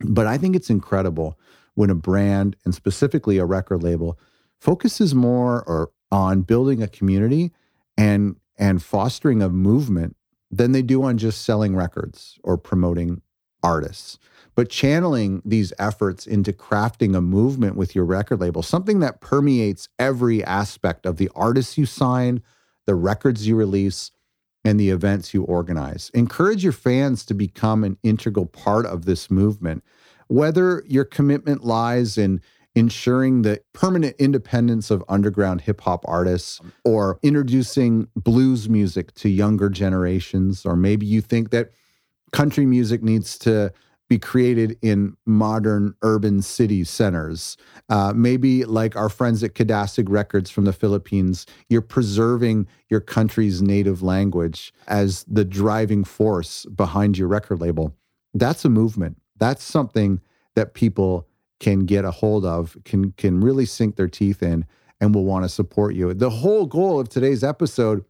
But 0.00 0.26
I 0.26 0.38
think 0.38 0.56
it's 0.56 0.70
incredible 0.70 1.38
when 1.74 1.90
a 1.90 1.94
brand 1.94 2.56
and 2.64 2.74
specifically 2.74 3.38
a 3.38 3.44
record 3.44 3.82
label 3.82 4.18
focuses 4.60 5.14
more 5.14 5.62
or 5.64 5.90
on 6.10 6.42
building 6.42 6.82
a 6.82 6.88
community 6.88 7.52
and 7.96 8.36
and 8.58 8.82
fostering 8.82 9.42
a 9.42 9.48
movement 9.48 10.16
than 10.50 10.72
they 10.72 10.82
do 10.82 11.02
on 11.02 11.16
just 11.18 11.42
selling 11.42 11.74
records 11.74 12.38
or 12.44 12.58
promoting 12.58 13.22
artists. 13.62 14.18
But 14.54 14.68
channeling 14.68 15.40
these 15.44 15.72
efforts 15.78 16.26
into 16.26 16.52
crafting 16.52 17.16
a 17.16 17.22
movement 17.22 17.74
with 17.74 17.94
your 17.94 18.04
record 18.04 18.40
label, 18.40 18.62
something 18.62 19.00
that 19.00 19.20
permeates 19.20 19.88
every 19.98 20.44
aspect 20.44 21.06
of 21.06 21.16
the 21.16 21.30
artists 21.34 21.78
you 21.78 21.86
sign, 21.86 22.42
the 22.86 22.94
records 22.94 23.46
you 23.48 23.56
release, 23.56 24.10
and 24.64 24.78
the 24.78 24.90
events 24.90 25.34
you 25.34 25.42
organize. 25.44 26.10
Encourage 26.14 26.62
your 26.62 26.72
fans 26.72 27.24
to 27.26 27.34
become 27.34 27.84
an 27.84 27.98
integral 28.02 28.46
part 28.46 28.86
of 28.86 29.04
this 29.04 29.30
movement. 29.30 29.82
Whether 30.28 30.82
your 30.86 31.04
commitment 31.04 31.64
lies 31.64 32.16
in 32.16 32.40
ensuring 32.74 33.42
the 33.42 33.60
permanent 33.74 34.16
independence 34.18 34.90
of 34.90 35.04
underground 35.08 35.60
hip 35.60 35.80
hop 35.82 36.04
artists 36.08 36.60
or 36.84 37.18
introducing 37.22 38.08
blues 38.16 38.68
music 38.68 39.12
to 39.14 39.28
younger 39.28 39.68
generations, 39.68 40.64
or 40.64 40.74
maybe 40.74 41.04
you 41.04 41.20
think 41.20 41.50
that 41.50 41.70
country 42.32 42.64
music 42.64 43.02
needs 43.02 43.38
to 43.38 43.72
be 44.12 44.18
created 44.18 44.76
in 44.82 45.16
modern 45.24 45.94
urban 46.02 46.42
city 46.42 46.84
centers. 46.84 47.56
Uh, 47.88 48.12
maybe 48.14 48.62
like 48.66 48.94
our 48.94 49.08
friends 49.08 49.42
at 49.42 49.54
Kadasig 49.54 50.06
Records 50.06 50.50
from 50.50 50.66
the 50.66 50.72
Philippines, 50.74 51.46
you're 51.70 51.80
preserving 51.80 52.66
your 52.90 53.00
country's 53.00 53.62
native 53.62 54.02
language 54.02 54.74
as 54.86 55.24
the 55.24 55.46
driving 55.46 56.04
force 56.04 56.66
behind 56.66 57.16
your 57.16 57.26
record 57.26 57.62
label. 57.62 57.96
That's 58.34 58.66
a 58.66 58.68
movement. 58.68 59.16
That's 59.38 59.64
something 59.64 60.20
that 60.56 60.74
people 60.74 61.26
can 61.58 61.86
get 61.86 62.04
a 62.04 62.10
hold 62.10 62.44
of, 62.44 62.76
can 62.84 63.12
can 63.12 63.40
really 63.40 63.64
sink 63.64 63.96
their 63.96 64.08
teeth 64.08 64.42
in, 64.42 64.66
and 65.00 65.14
will 65.14 65.24
want 65.24 65.46
to 65.46 65.48
support 65.48 65.94
you. 65.94 66.12
The 66.12 66.28
whole 66.28 66.66
goal 66.66 67.00
of 67.00 67.08
today's 67.08 67.42
episode 67.42 68.04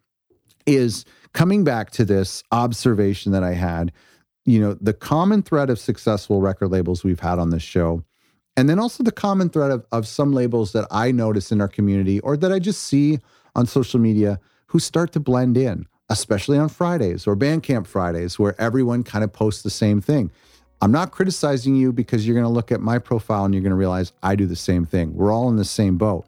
is 0.65 1.05
coming 1.31 1.63
back 1.63 1.91
to 1.91 2.03
this 2.03 2.43
observation 2.51 3.31
that 3.31 3.43
I 3.43 3.53
had 3.53 3.93
you 4.45 4.59
know, 4.59 4.73
the 4.73 4.93
common 4.93 5.41
thread 5.41 5.69
of 5.69 5.79
successful 5.79 6.41
record 6.41 6.69
labels 6.69 7.03
we've 7.03 7.19
had 7.19 7.39
on 7.39 7.49
this 7.49 7.63
show, 7.63 8.03
and 8.55 8.69
then 8.69 8.79
also 8.79 9.03
the 9.03 9.11
common 9.11 9.49
thread 9.49 9.71
of, 9.71 9.85
of 9.91 10.07
some 10.07 10.33
labels 10.33 10.73
that 10.73 10.87
I 10.91 11.11
notice 11.11 11.51
in 11.51 11.61
our 11.61 11.67
community 11.67 12.19
or 12.19 12.37
that 12.37 12.51
I 12.51 12.59
just 12.59 12.83
see 12.83 13.19
on 13.55 13.65
social 13.65 13.99
media 13.99 14.39
who 14.67 14.79
start 14.79 15.11
to 15.13 15.19
blend 15.19 15.57
in, 15.57 15.85
especially 16.09 16.57
on 16.57 16.69
Fridays 16.69 17.25
or 17.25 17.35
Bandcamp 17.35 17.87
Fridays, 17.87 18.37
where 18.37 18.59
everyone 18.59 19.03
kind 19.03 19.23
of 19.23 19.31
posts 19.31 19.63
the 19.63 19.69
same 19.69 20.01
thing. 20.01 20.31
I'm 20.81 20.91
not 20.91 21.11
criticizing 21.11 21.75
you 21.75 21.93
because 21.93 22.27
you're 22.27 22.35
going 22.35 22.45
to 22.45 22.49
look 22.49 22.71
at 22.71 22.81
my 22.81 22.99
profile 22.99 23.45
and 23.45 23.53
you're 23.53 23.63
going 23.63 23.71
to 23.71 23.77
realize 23.77 24.11
I 24.21 24.35
do 24.35 24.45
the 24.45 24.55
same 24.55 24.85
thing. 24.85 25.13
We're 25.13 25.31
all 25.31 25.49
in 25.49 25.55
the 25.55 25.63
same 25.63 25.97
boat. 25.97 26.25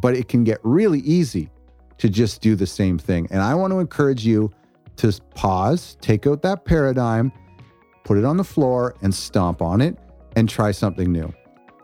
But 0.00 0.14
it 0.14 0.28
can 0.28 0.44
get 0.44 0.60
really 0.62 1.00
easy 1.00 1.50
to 1.98 2.08
just 2.08 2.40
do 2.40 2.54
the 2.54 2.66
same 2.66 2.98
thing. 2.98 3.26
And 3.30 3.42
I 3.42 3.54
want 3.54 3.72
to 3.72 3.80
encourage 3.80 4.24
you 4.24 4.50
to 4.96 5.12
pause, 5.34 5.96
take 6.00 6.26
out 6.26 6.42
that 6.42 6.64
paradigm, 6.64 7.32
put 8.10 8.18
it 8.18 8.24
on 8.24 8.36
the 8.36 8.42
floor 8.42 8.96
and 9.02 9.14
stomp 9.14 9.62
on 9.62 9.80
it 9.80 9.96
and 10.34 10.48
try 10.48 10.72
something 10.72 11.12
new. 11.12 11.32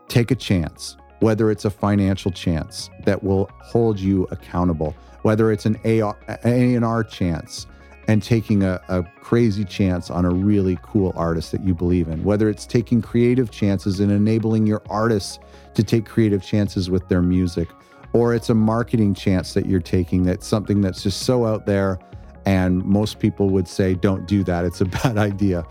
Take 0.09 0.29
a 0.29 0.35
chance, 0.35 0.97
whether 1.21 1.49
it's 1.49 1.63
a 1.63 1.69
financial 1.69 2.31
chance 2.31 2.89
that 3.05 3.23
will 3.23 3.49
hold 3.61 3.97
you 3.97 4.27
accountable, 4.29 4.93
whether 5.21 5.53
it's 5.53 5.65
an 5.65 5.79
A&R 5.85 7.03
chance 7.05 7.65
and 8.09 8.21
taking 8.21 8.63
a, 8.63 8.77
a, 8.89 9.03
crazy 9.21 9.63
chance 9.63 10.09
on 10.09 10.25
a 10.25 10.29
really 10.29 10.77
cool 10.81 11.13
artist 11.15 11.53
that 11.53 11.63
you 11.63 11.73
believe 11.73 12.09
in, 12.09 12.21
whether 12.25 12.49
it's 12.49 12.65
taking 12.65 13.01
creative 13.01 13.49
chances 13.49 14.01
and 14.01 14.11
enabling 14.11 14.67
your 14.67 14.81
artists 14.89 15.39
to 15.75 15.81
take 15.81 16.05
creative 16.05 16.43
chances 16.43 16.89
with 16.89 17.07
their 17.07 17.21
music, 17.21 17.69
or 18.11 18.35
it's 18.35 18.49
a 18.49 18.53
marketing 18.53 19.13
chance 19.13 19.53
that 19.53 19.65
you're 19.65 19.79
taking 19.79 20.23
that's 20.23 20.45
something 20.45 20.81
that's 20.81 21.03
just 21.03 21.21
so 21.21 21.45
out 21.45 21.65
there 21.65 21.97
and 22.45 22.83
most 22.85 23.19
people 23.19 23.49
would 23.49 23.67
say, 23.67 23.93
don't 23.93 24.25
do 24.25 24.41
that, 24.43 24.65
it's 24.65 24.79
a 24.79 24.85
bad 25.03 25.17
idea, 25.17 25.65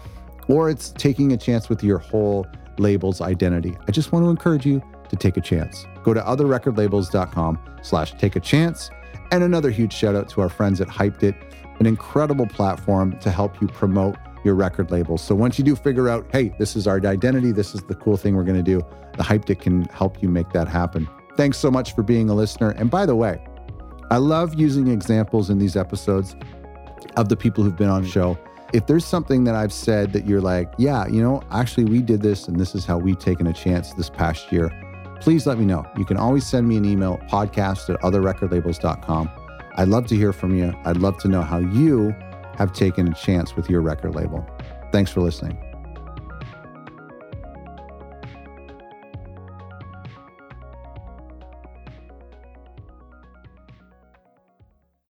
or 0.48 0.70
it's 0.70 0.90
taking 0.90 1.32
a 1.32 1.36
chance 1.36 1.68
with 1.68 1.82
your 1.82 1.98
whole 1.98 2.46
label's 2.78 3.20
identity. 3.20 3.76
I 3.88 3.92
just 3.92 4.12
want 4.12 4.24
to 4.24 4.30
encourage 4.30 4.66
you 4.66 4.82
to 5.08 5.16
take 5.16 5.36
a 5.36 5.40
chance. 5.40 5.86
Go 6.02 6.14
to 6.14 6.20
otherrecordlabels.com 6.20 7.58
slash 7.82 8.12
take 8.18 8.36
a 8.36 8.40
chance. 8.40 8.90
And 9.32 9.42
another 9.42 9.70
huge 9.70 9.92
shout 9.92 10.14
out 10.14 10.28
to 10.30 10.40
our 10.40 10.48
friends 10.48 10.80
at 10.80 10.88
Hypeddit 10.88 11.34
an 11.78 11.86
incredible 11.86 12.46
platform 12.46 13.18
to 13.20 13.30
help 13.30 13.60
you 13.60 13.68
promote 13.68 14.16
your 14.44 14.54
record 14.54 14.90
labels. 14.90 15.22
So 15.22 15.34
once 15.34 15.58
you 15.58 15.64
do 15.64 15.74
figure 15.76 16.08
out, 16.08 16.26
hey, 16.32 16.54
this 16.58 16.76
is 16.76 16.86
our 16.86 17.04
identity, 17.04 17.52
this 17.52 17.74
is 17.74 17.82
the 17.82 17.94
cool 17.94 18.16
thing 18.16 18.36
we're 18.36 18.44
going 18.44 18.56
to 18.56 18.62
do, 18.62 18.84
the 19.16 19.22
Hypeddit 19.22 19.60
can 19.60 19.84
help 19.86 20.22
you 20.22 20.28
make 20.28 20.50
that 20.52 20.68
happen. 20.68 21.08
Thanks 21.36 21.58
so 21.58 21.70
much 21.70 21.94
for 21.94 22.02
being 22.02 22.30
a 22.30 22.34
listener. 22.34 22.70
And 22.70 22.90
by 22.90 23.06
the 23.06 23.16
way, 23.16 23.44
I 24.10 24.18
love 24.18 24.54
using 24.54 24.88
examples 24.88 25.50
in 25.50 25.58
these 25.58 25.76
episodes 25.76 26.36
of 27.16 27.28
the 27.28 27.36
people 27.36 27.64
who've 27.64 27.76
been 27.76 27.90
on 27.90 28.02
the 28.02 28.08
show. 28.08 28.38
If 28.72 28.86
there's 28.86 29.04
something 29.04 29.44
that 29.44 29.54
I've 29.54 29.72
said 29.72 30.12
that 30.12 30.26
you're 30.26 30.40
like, 30.40 30.72
yeah, 30.76 31.06
you 31.06 31.22
know, 31.22 31.42
actually 31.50 31.84
we 31.84 32.02
did 32.02 32.20
this 32.20 32.48
and 32.48 32.58
this 32.58 32.74
is 32.74 32.84
how 32.84 32.98
we've 32.98 33.18
taken 33.18 33.46
a 33.46 33.52
chance 33.52 33.92
this 33.94 34.10
past 34.10 34.50
year, 34.50 34.70
please 35.20 35.46
let 35.46 35.58
me 35.58 35.64
know. 35.64 35.86
You 35.96 36.04
can 36.04 36.16
always 36.16 36.46
send 36.46 36.68
me 36.68 36.76
an 36.76 36.84
email, 36.84 37.18
podcast 37.28 37.92
at 37.92 38.00
otherrecordlabels.com. 38.00 39.30
I'd 39.76 39.88
love 39.88 40.06
to 40.06 40.16
hear 40.16 40.32
from 40.32 40.56
you. 40.56 40.74
I'd 40.84 40.96
love 40.96 41.18
to 41.18 41.28
know 41.28 41.42
how 41.42 41.58
you 41.58 42.14
have 42.56 42.72
taken 42.72 43.08
a 43.08 43.14
chance 43.14 43.54
with 43.54 43.70
your 43.70 43.82
record 43.82 44.14
label. 44.14 44.44
Thanks 44.90 45.10
for 45.10 45.20
listening. 45.20 45.65